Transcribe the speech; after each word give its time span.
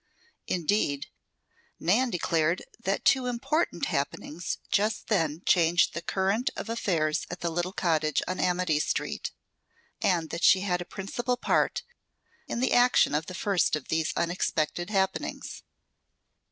Indeed, 0.47 1.11
Nan 1.79 2.09
declared 2.09 2.63
that 2.79 3.05
two 3.05 3.27
important 3.27 3.85
happenings 3.85 4.57
just 4.71 5.09
then 5.09 5.43
changed 5.45 5.93
the 5.93 6.01
current 6.01 6.49
of 6.55 6.69
affairs 6.69 7.27
at 7.29 7.41
the 7.41 7.51
little 7.51 7.71
cottage 7.71 8.23
on 8.27 8.39
Amity 8.39 8.79
Street 8.79 9.31
and 10.01 10.31
that 10.31 10.43
she 10.43 10.61
had 10.61 10.81
a 10.81 10.85
principal 10.85 11.37
part 11.37 11.83
in 12.47 12.61
the 12.61 12.73
action 12.73 13.13
of 13.13 13.27
the 13.27 13.35
first 13.35 13.75
of 13.75 13.89
these 13.89 14.11
unexpected 14.15 14.89
happenings. 14.89 15.61